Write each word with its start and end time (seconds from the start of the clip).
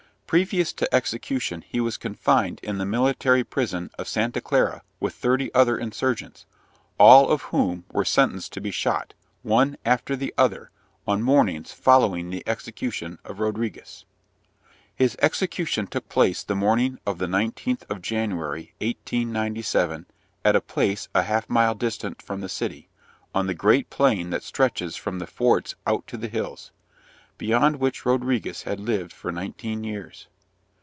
Previous 0.39 0.71
to 0.71 0.87
execution 0.95 1.61
he 1.67 1.81
was 1.81 1.97
confined 1.97 2.61
in 2.63 2.77
the 2.77 2.85
military 2.85 3.43
prison 3.43 3.91
of 3.99 4.07
Santa 4.07 4.39
Clara 4.39 4.81
with 4.97 5.13
thirty 5.13 5.53
other 5.53 5.77
insurgents, 5.77 6.45
all 6.97 7.27
of 7.29 7.41
whom 7.51 7.83
were 7.91 8.05
sentenced 8.05 8.53
to 8.53 8.61
be 8.61 8.71
shot, 8.71 9.13
one 9.43 9.75
after 9.83 10.15
the 10.15 10.33
other, 10.37 10.71
on 11.05 11.21
mornings 11.21 11.73
following 11.73 12.29
the 12.29 12.45
execution 12.47 13.19
of 13.25 13.41
Rodriguez. 13.41 14.05
His 14.95 15.17
execution 15.21 15.85
took 15.85 16.07
place 16.07 16.43
the 16.43 16.55
morning 16.55 16.97
of 17.05 17.17
the 17.17 17.27
19th 17.27 17.83
of 17.89 18.01
January, 18.01 18.73
1897, 18.77 20.05
at 20.45 20.55
a 20.55 20.61
place 20.61 21.09
a 21.13 21.23
half 21.23 21.49
mile 21.49 21.75
distant 21.75 22.21
from 22.21 22.39
the 22.39 22.47
city, 22.47 22.87
on 23.35 23.47
the 23.47 23.53
great 23.53 23.89
plain 23.89 24.29
that 24.29 24.43
stretches 24.43 24.95
from 24.95 25.19
the 25.19 25.27
forts 25.27 25.75
out 25.85 26.07
to 26.07 26.15
the 26.15 26.29
hills, 26.29 26.71
beyond 27.37 27.77
which 27.77 28.05
Rodriguez 28.05 28.63
had 28.63 28.79
lived 28.79 29.11
for 29.11 29.31
nineteen 29.31 29.83
years. 29.83 30.27